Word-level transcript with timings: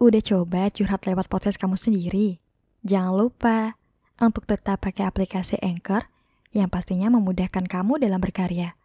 Udah 0.00 0.24
coba 0.24 0.72
curhat 0.72 1.04
lewat 1.04 1.28
podcast 1.28 1.60
kamu 1.60 1.76
sendiri? 1.76 2.40
Jangan 2.80 3.12
lupa 3.20 3.76
untuk 4.16 4.48
tetap 4.48 4.80
pakai 4.80 5.04
aplikasi 5.04 5.60
Anchor 5.60 6.08
yang 6.56 6.72
pastinya 6.72 7.12
memudahkan 7.12 7.68
kamu 7.68 8.00
dalam 8.00 8.16
berkarya. 8.16 8.80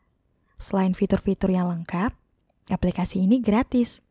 Selain 0.60 0.92
fitur-fitur 0.92 1.56
yang 1.56 1.72
lengkap, 1.72 2.12
aplikasi 2.68 3.24
ini 3.24 3.40
gratis. 3.40 4.04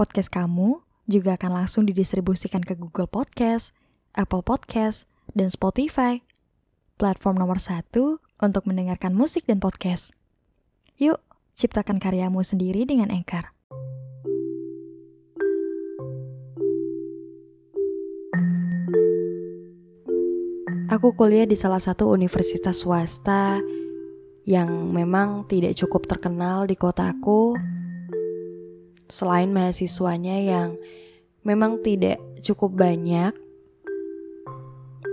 Podcast 0.00 0.32
kamu 0.32 0.80
juga 1.04 1.36
akan 1.36 1.60
langsung 1.60 1.84
didistribusikan 1.84 2.64
ke 2.64 2.72
Google 2.72 3.04
Podcast, 3.04 3.76
Apple 4.16 4.40
Podcast, 4.40 5.04
dan 5.36 5.52
Spotify. 5.52 6.24
Platform 6.96 7.36
nomor 7.36 7.60
satu 7.60 8.24
untuk 8.40 8.64
mendengarkan 8.64 9.12
musik 9.12 9.44
dan 9.44 9.60
podcast. 9.60 10.16
Yuk, 10.96 11.20
ciptakan 11.52 12.00
karyamu 12.00 12.40
sendiri 12.40 12.88
dengan 12.88 13.12
Anchor. 13.12 13.55
Aku 20.96 21.12
kuliah 21.12 21.44
di 21.44 21.60
salah 21.60 21.76
satu 21.76 22.08
universitas 22.08 22.80
swasta 22.80 23.60
yang 24.48 24.96
memang 24.96 25.44
tidak 25.44 25.76
cukup 25.76 26.08
terkenal 26.08 26.64
di 26.64 26.72
kotaku. 26.72 27.52
Selain 29.04 29.52
mahasiswanya 29.52 30.40
yang 30.40 30.80
memang 31.44 31.84
tidak 31.84 32.16
cukup 32.40 32.80
banyak, 32.80 33.36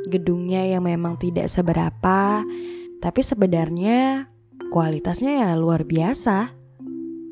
gedungnya 0.08 0.72
yang 0.72 0.88
memang 0.88 1.20
tidak 1.20 1.52
seberapa, 1.52 2.48
tapi 3.04 3.20
sebenarnya 3.20 4.32
kualitasnya 4.72 5.36
ya 5.36 5.52
luar 5.60 5.84
biasa. 5.84 6.56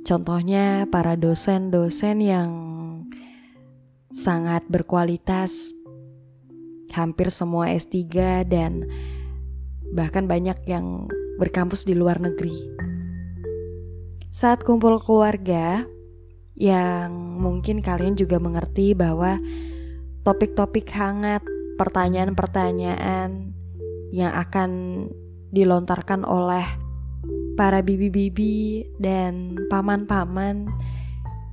Contohnya 0.04 0.92
para 0.92 1.16
dosen-dosen 1.16 2.20
yang 2.20 2.52
sangat 4.12 4.68
berkualitas 4.68 5.72
hampir 6.96 7.32
semua 7.34 7.72
S3 7.72 8.08
dan 8.48 8.86
bahkan 9.92 10.26
banyak 10.26 10.56
yang 10.68 11.08
berkampus 11.40 11.84
di 11.84 11.98
luar 11.98 12.22
negeri. 12.22 12.56
Saat 14.32 14.64
kumpul 14.64 15.02
keluarga, 15.04 15.84
yang 16.56 17.12
mungkin 17.42 17.84
kalian 17.84 18.16
juga 18.16 18.40
mengerti 18.40 18.94
bahwa 18.96 19.42
topik-topik 20.24 20.88
hangat, 20.94 21.44
pertanyaan-pertanyaan 21.76 23.52
yang 24.14 24.32
akan 24.36 24.72
dilontarkan 25.52 26.24
oleh 26.24 26.64
para 27.58 27.84
bibi-bibi 27.84 28.88
dan 29.02 29.58
paman-paman 29.68 30.70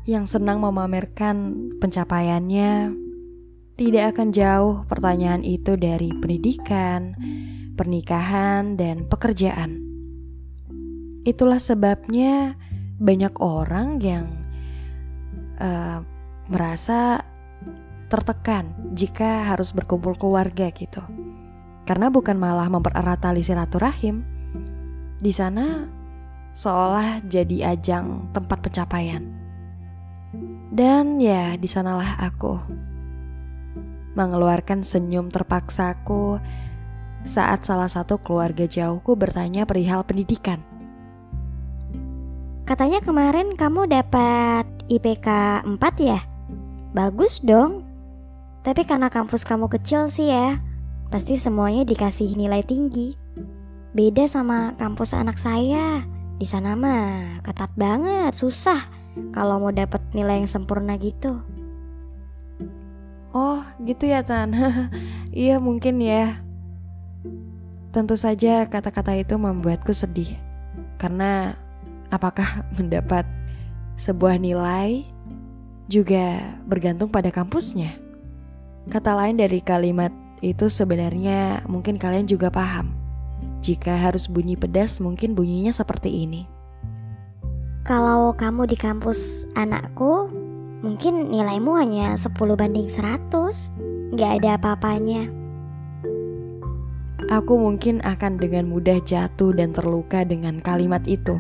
yang 0.09 0.25
senang 0.25 0.61
memamerkan 0.63 1.69
pencapaiannya 1.81 2.93
tidak 3.79 4.19
akan 4.19 4.35
jauh 4.35 4.83
pertanyaan 4.91 5.47
itu 5.47 5.79
dari 5.79 6.11
pendidikan, 6.11 7.15
pernikahan, 7.79 8.75
dan 8.75 9.07
pekerjaan. 9.07 9.79
Itulah 11.23 11.63
sebabnya 11.63 12.59
banyak 12.99 13.39
orang 13.39 14.03
yang 14.03 14.27
uh, 15.63 16.03
merasa 16.51 17.23
tertekan 18.11 18.75
jika 18.99 19.47
harus 19.47 19.71
berkumpul 19.71 20.19
keluarga 20.19 20.75
gitu. 20.75 21.07
Karena 21.87 22.11
bukan 22.11 22.35
malah 22.35 22.67
mempererat 22.67 23.23
tali 23.23 23.47
silaturahim. 23.47 24.27
Di 25.23 25.31
sana 25.31 25.87
seolah 26.51 27.23
jadi 27.23 27.79
ajang 27.79 28.35
tempat 28.35 28.59
pencapaian. 28.59 29.23
Dan 30.69 31.23
ya, 31.23 31.55
di 31.55 31.65
sanalah 31.71 32.21
aku 32.21 32.88
mengeluarkan 34.19 34.83
senyum 34.83 35.31
terpaksaku 35.31 36.43
saat 37.23 37.63
salah 37.63 37.87
satu 37.87 38.19
keluarga 38.19 38.67
jauhku 38.67 39.15
bertanya 39.15 39.63
perihal 39.63 40.03
pendidikan. 40.03 40.59
Katanya 42.67 43.01
kemarin 43.01 43.55
kamu 43.55 43.89
dapat 43.89 44.67
IPK 44.91 45.29
4 45.65 45.79
ya? 46.03 46.21
Bagus 46.93 47.41
dong. 47.41 47.87
Tapi 48.67 48.85
karena 48.85 49.09
kampus 49.09 49.47
kamu 49.47 49.71
kecil 49.73 50.13
sih 50.13 50.29
ya, 50.29 50.61
pasti 51.09 51.41
semuanya 51.41 51.89
dikasih 51.89 52.37
nilai 52.37 52.61
tinggi. 52.61 53.17
Beda 53.97 54.29
sama 54.29 54.77
kampus 54.77 55.17
anak 55.17 55.41
saya. 55.41 56.05
Di 56.37 56.45
sana 56.45 56.77
mah 56.77 57.41
ketat 57.41 57.73
banget, 57.73 58.37
susah 58.37 58.85
kalau 59.33 59.59
mau 59.59 59.73
dapat 59.73 60.05
nilai 60.13 60.45
yang 60.45 60.51
sempurna 60.51 61.01
gitu. 61.01 61.41
Oh 63.33 63.61
gitu 63.85 64.09
ya 64.09 64.25
Tan. 64.25 64.53
Iya 65.29 65.61
mungkin 65.63 66.03
ya. 66.03 66.41
Tentu 67.95 68.19
saja 68.19 68.67
kata-kata 68.67 69.15
itu 69.15 69.39
membuatku 69.39 69.93
sedih. 69.95 70.35
Karena 70.99 71.55
apakah 72.11 72.65
mendapat 72.77 73.29
sebuah 74.01 74.41
nilai 74.41 75.05
juga 75.87 76.57
bergantung 76.67 77.13
pada 77.13 77.29
kampusnya? 77.31 77.95
Kata 78.89 79.15
lain 79.15 79.37
dari 79.37 79.61
kalimat 79.61 80.11
itu 80.41 80.67
sebenarnya 80.73 81.63
mungkin 81.69 82.01
kalian 82.01 82.25
juga 82.25 82.49
paham. 82.49 82.97
Jika 83.61 83.95
harus 83.95 84.31
bunyi 84.31 84.57
pedas 84.57 84.99
mungkin 84.99 85.37
bunyinya 85.37 85.71
seperti 85.71 86.25
ini. 86.25 86.49
Kalau 87.85 88.33
kamu 88.37 88.69
di 88.69 88.77
kampus 88.77 89.49
anakku 89.57 90.29
Mungkin 90.79 91.35
nilaimu 91.35 91.75
hanya 91.75 92.15
10 92.15 92.39
banding 92.55 92.87
100 92.87 94.15
Gak 94.15 94.41
ada 94.41 94.57
apa-apanya. 94.57 95.29
Aku 97.29 97.61
mungkin 97.61 98.01
akan 98.01 98.41
dengan 98.41 98.65
mudah 98.73 99.05
jatuh 99.05 99.53
dan 99.53 99.77
terluka 99.77 100.25
dengan 100.25 100.65
kalimat 100.65 101.05
itu. 101.05 101.37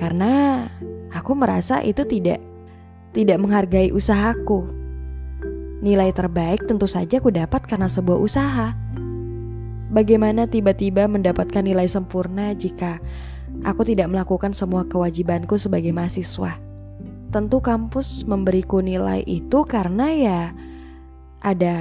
Karena 0.00 0.64
aku 1.12 1.36
merasa 1.36 1.84
itu 1.84 2.06
tidak 2.08 2.40
Tidak 3.12 3.36
menghargai 3.36 3.92
usahaku. 3.92 4.64
Nilai 5.84 6.16
terbaik 6.16 6.64
tentu 6.64 6.88
saja 6.88 7.20
aku 7.20 7.28
dapat 7.28 7.60
karena 7.68 7.84
sebuah 7.84 8.16
usaha. 8.16 8.72
Bagaimana 9.92 10.48
tiba-tiba 10.48 11.04
mendapatkan 11.04 11.60
nilai 11.60 11.84
sempurna 11.92 12.56
jika 12.56 13.04
aku 13.68 13.84
tidak 13.84 14.08
melakukan 14.08 14.56
semua 14.56 14.88
kewajibanku 14.88 15.60
sebagai 15.60 15.92
mahasiswa? 15.92 16.71
Tentu 17.32 17.64
kampus 17.64 18.28
memberiku 18.28 18.84
nilai 18.84 19.24
itu 19.24 19.64
karena 19.64 20.06
ya 20.12 20.42
ada 21.40 21.76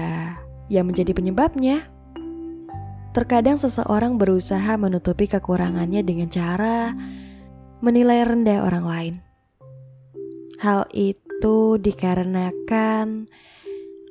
yang 0.72 0.88
menjadi 0.88 1.12
penyebabnya. 1.12 1.86
Terkadang 3.12 3.60
seseorang 3.60 4.16
berusaha 4.16 4.80
menutupi 4.80 5.28
kekurangannya 5.28 6.00
dengan 6.08 6.32
cara 6.32 6.96
menilai 7.84 8.24
rendah 8.24 8.64
orang 8.64 8.86
lain. 8.88 9.14
Hal 10.64 10.88
itu 10.96 11.76
dikarenakan 11.76 13.28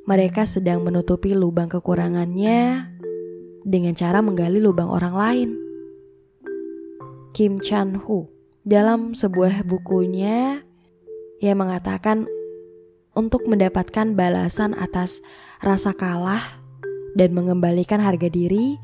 mereka 0.04 0.44
sedang 0.44 0.84
menutupi 0.84 1.32
lubang 1.32 1.72
kekurangannya 1.72 2.92
dengan 3.64 3.96
cara 3.96 4.20
menggali 4.20 4.60
lubang 4.60 4.92
orang 4.92 5.14
lain. 5.16 5.50
Kim 7.32 7.62
Chan 7.64 7.96
Hu 8.04 8.28
dalam 8.66 9.16
sebuah 9.16 9.64
bukunya 9.64 10.60
ia 11.40 11.56
mengatakan 11.56 12.28
untuk 13.16 13.48
mendapatkan 13.48 14.12
balasan 14.12 14.76
atas 14.76 15.24
rasa 15.64 15.96
kalah 15.96 16.60
dan 17.16 17.32
mengembalikan 17.32 17.98
harga 17.98 18.28
diri 18.28 18.76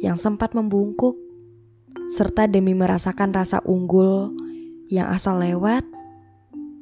yang 0.00 0.16
sempat 0.18 0.56
membungkuk, 0.56 1.14
serta 2.10 2.48
demi 2.48 2.72
merasakan 2.74 3.30
rasa 3.30 3.60
unggul 3.68 4.34
yang 4.88 5.08
asal 5.12 5.38
lewat, 5.38 5.84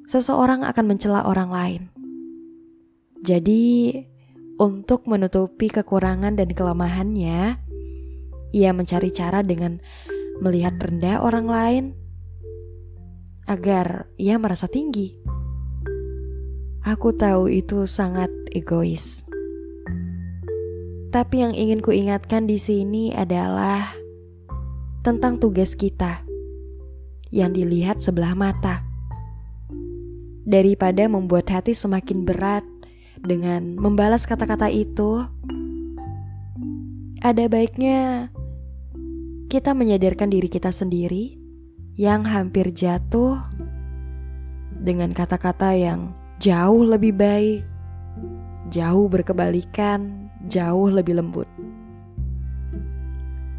seseorang 0.06 0.62
akan 0.64 0.84
mencela 0.86 1.26
orang 1.26 1.50
lain. 1.50 1.82
Jadi, 3.22 3.94
untuk 4.58 5.06
menutupi 5.06 5.70
kekurangan 5.70 6.34
dan 6.34 6.50
kelemahannya, 6.50 7.58
ia 8.50 8.70
mencari 8.74 9.10
cara 9.14 9.42
dengan 9.46 9.78
melihat 10.42 10.74
rendah 10.82 11.22
orang 11.22 11.46
lain 11.46 11.84
agar 13.46 14.06
ia 14.18 14.38
merasa 14.38 14.70
tinggi. 14.70 15.18
Aku 16.82 17.14
tahu 17.14 17.46
itu 17.46 17.86
sangat 17.86 18.30
egois. 18.50 19.22
Tapi 21.12 21.44
yang 21.44 21.54
ingin 21.54 21.84
kuingatkan 21.84 22.48
di 22.48 22.56
sini 22.56 23.12
adalah 23.12 23.92
tentang 25.04 25.36
tugas 25.38 25.76
kita 25.76 26.24
yang 27.30 27.52
dilihat 27.52 28.00
sebelah 28.00 28.34
mata. 28.34 28.82
Daripada 30.42 31.06
membuat 31.06 31.46
hati 31.52 31.70
semakin 31.76 32.26
berat 32.26 32.66
dengan 33.22 33.78
membalas 33.78 34.26
kata-kata 34.26 34.66
itu, 34.72 35.22
ada 37.22 37.44
baiknya 37.46 38.32
kita 39.46 39.76
menyadarkan 39.76 40.32
diri 40.32 40.50
kita 40.50 40.74
sendiri 40.74 41.41
yang 42.02 42.26
hampir 42.26 42.74
jatuh 42.74 43.38
dengan 44.82 45.14
kata-kata 45.14 45.70
yang 45.78 46.10
jauh 46.42 46.82
lebih 46.82 47.14
baik 47.14 47.62
jauh 48.72 49.06
berkebalikan, 49.06 50.32
jauh 50.48 50.88
lebih 50.88 51.20
lembut. 51.20 51.46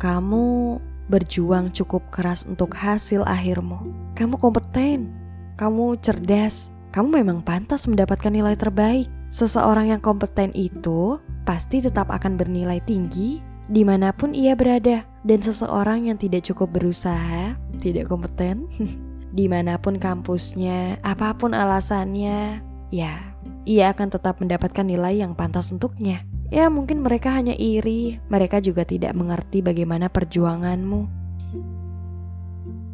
Kamu 0.02 0.82
berjuang 1.08 1.70
cukup 1.72 2.10
keras 2.10 2.44
untuk 2.50 2.74
hasil 2.74 3.22
akhirmu. 3.24 3.78
Kamu 4.18 4.36
kompeten, 4.42 5.14
kamu 5.56 6.02
cerdas, 6.02 6.74
kamu 6.92 7.24
memang 7.24 7.46
pantas 7.46 7.86
mendapatkan 7.86 8.34
nilai 8.34 8.58
terbaik. 8.58 9.08
Seseorang 9.30 9.94
yang 9.94 10.02
kompeten 10.02 10.54
itu 10.58 11.22
pasti 11.46 11.82
tetap 11.82 12.10
akan 12.10 12.38
bernilai 12.38 12.82
tinggi 12.84 13.42
di 13.70 13.82
mana 13.86 14.12
pun 14.12 14.34
ia 14.36 14.58
berada. 14.58 15.13
Dan 15.24 15.40
seseorang 15.40 16.12
yang 16.12 16.20
tidak 16.20 16.44
cukup 16.52 16.76
berusaha, 16.76 17.56
tidak 17.80 18.12
kompeten, 18.12 18.68
di 19.38 19.48
mana 19.48 19.80
pun 19.80 19.96
kampusnya, 19.96 21.00
apa 21.00 21.32
pun 21.40 21.56
alasannya, 21.56 22.60
ya, 22.92 23.34
ia 23.64 23.86
akan 23.96 24.12
tetap 24.12 24.44
mendapatkan 24.44 24.84
nilai 24.84 25.24
yang 25.24 25.32
pantas 25.34 25.72
untuknya. 25.72 26.28
Ya 26.54 26.70
mungkin 26.70 27.02
mereka 27.02 27.34
hanya 27.34 27.58
iri, 27.58 28.22
mereka 28.30 28.62
juga 28.62 28.86
tidak 28.86 29.16
mengerti 29.18 29.66
bagaimana 29.66 30.12
perjuanganmu. 30.12 31.26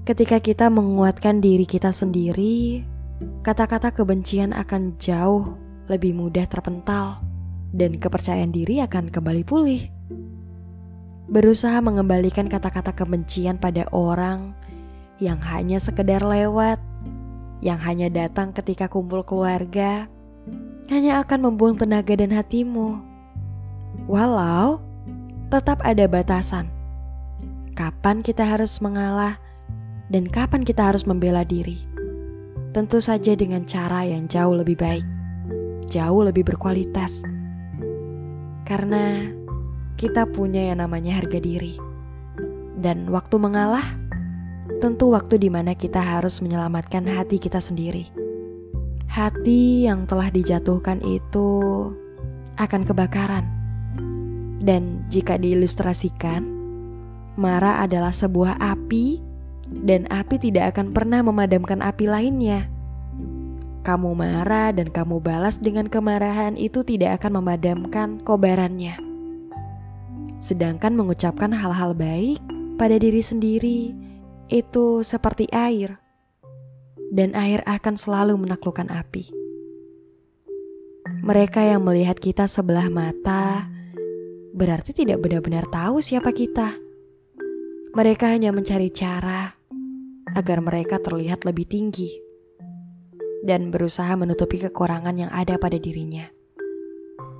Ketika 0.07 0.39
kita 0.39 0.71
menguatkan 0.71 1.43
diri 1.43 1.67
kita 1.67 1.91
sendiri, 1.91 2.87
kata-kata 3.43 3.91
kebencian 3.91 4.55
akan 4.55 4.95
jauh 4.95 5.59
lebih 5.91 6.15
mudah 6.15 6.47
terpental 6.47 7.19
dan 7.75 7.99
kepercayaan 7.99 8.53
diri 8.53 8.79
akan 8.79 9.11
kembali 9.11 9.43
pulih. 9.43 9.98
Berusaha 11.29 11.77
mengembalikan 11.77 12.49
kata-kata 12.49 12.97
kebencian 12.97 13.61
pada 13.61 13.85
orang 13.93 14.57
yang 15.21 15.37
hanya 15.45 15.77
sekedar 15.77 16.25
lewat, 16.25 16.81
yang 17.61 17.77
hanya 17.85 18.09
datang 18.09 18.49
ketika 18.49 18.89
kumpul 18.89 19.21
keluarga, 19.21 20.09
hanya 20.89 21.21
akan 21.21 21.53
membuang 21.53 21.77
tenaga 21.77 22.17
dan 22.17 22.33
hatimu. 22.33 22.97
Walau 24.09 24.81
tetap 25.53 25.85
ada 25.85 26.09
batasan. 26.09 26.65
Kapan 27.77 28.25
kita 28.25 28.41
harus 28.41 28.81
mengalah 28.81 29.37
dan 30.09 30.25
kapan 30.25 30.65
kita 30.65 30.89
harus 30.89 31.05
membela 31.05 31.45
diri. 31.45 31.77
Tentu 32.73 32.97
saja 32.97 33.37
dengan 33.37 33.69
cara 33.69 34.01
yang 34.01 34.25
jauh 34.25 34.57
lebih 34.57 34.81
baik, 34.81 35.05
jauh 35.93 36.25
lebih 36.25 36.41
berkualitas. 36.41 37.21
Karena 38.65 39.29
kita 39.99 40.23
punya 40.31 40.71
yang 40.71 40.79
namanya 40.79 41.19
harga 41.19 41.43
diri. 41.43 41.75
Dan 42.79 43.11
waktu 43.11 43.35
mengalah, 43.35 43.83
tentu 44.79 45.11
waktu 45.11 45.35
di 45.35 45.51
mana 45.51 45.75
kita 45.75 45.99
harus 45.99 46.39
menyelamatkan 46.39 47.03
hati 47.03 47.35
kita 47.35 47.59
sendiri. 47.59 48.07
Hati 49.11 49.83
yang 49.83 50.07
telah 50.07 50.31
dijatuhkan 50.31 51.03
itu 51.03 51.51
akan 52.55 52.81
kebakaran 52.87 53.59
dan 54.59 55.07
jika 55.07 55.39
diilustrasikan, 55.39 56.43
marah 57.39 57.79
adalah 57.79 58.11
sebuah 58.11 58.59
api, 58.59 59.23
dan 59.71 60.03
api 60.11 60.35
tidak 60.35 60.75
akan 60.75 60.91
pernah 60.91 61.23
memadamkan 61.23 61.79
api 61.79 62.05
lainnya. 62.11 62.67
Kamu 63.87 64.11
marah 64.11 64.75
dan 64.75 64.91
kamu 64.91 65.23
balas 65.23 65.63
dengan 65.63 65.87
kemarahan 65.87 66.59
itu 66.59 66.83
tidak 66.83 67.23
akan 67.23 67.39
memadamkan 67.39 68.19
kobarannya. 68.19 69.08
Sedangkan 70.39 70.95
mengucapkan 70.95 71.51
hal-hal 71.51 71.91
baik 71.95 72.39
pada 72.79 72.95
diri 72.95 73.19
sendiri 73.19 73.91
itu 74.47 75.03
seperti 75.03 75.45
air, 75.51 75.99
dan 77.11 77.35
air 77.37 77.61
akan 77.67 77.99
selalu 77.99 78.39
menaklukkan 78.39 78.89
api. 78.89 79.29
Mereka 81.19 81.61
yang 81.75 81.83
melihat 81.83 82.17
kita 82.17 82.47
sebelah 82.47 82.87
mata 82.87 83.67
berarti 84.55 84.95
tidak 84.95 85.21
benar-benar 85.21 85.67
tahu 85.67 85.99
siapa 85.99 86.31
kita. 86.33 86.73
Mereka 87.93 88.31
hanya 88.31 88.55
mencari 88.55 88.89
cara 88.89 89.53
agar 90.33 90.61
mereka 90.61 91.01
terlihat 91.01 91.43
lebih 91.43 91.65
tinggi 91.67 92.09
dan 93.43 93.73
berusaha 93.73 94.13
menutupi 94.15 94.61
kekurangan 94.61 95.15
yang 95.17 95.31
ada 95.33 95.57
pada 95.57 95.75
dirinya. 95.75 96.29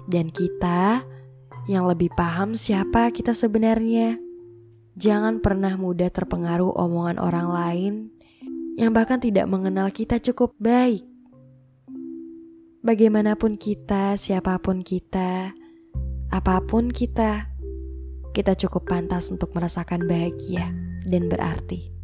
Dan 0.10 0.34
kita 0.34 1.06
yang 1.70 1.86
lebih 1.86 2.10
paham 2.18 2.58
siapa 2.58 3.14
kita 3.14 3.38
sebenarnya, 3.38 4.18
jangan 4.98 5.38
pernah 5.38 5.78
mudah 5.78 6.10
terpengaruh 6.10 6.74
omongan 6.74 7.22
orang 7.22 7.48
lain 7.54 7.94
yang 8.74 8.90
bahkan 8.90 9.22
tidak 9.22 9.46
mengenal 9.46 9.94
kita 9.94 10.18
cukup 10.18 10.58
baik. 10.58 11.06
Bagaimanapun 12.82 13.54
kita, 13.62 14.18
siapa 14.18 14.58
pun 14.58 14.82
kita, 14.82 15.54
apa 16.34 16.56
pun 16.66 16.90
kita, 16.90 17.54
kita 18.34 18.58
cukup 18.58 18.90
pantas 18.90 19.30
untuk 19.30 19.54
merasakan 19.54 20.10
bahagia 20.10 20.74
dan 21.06 21.30
berarti. 21.30 21.99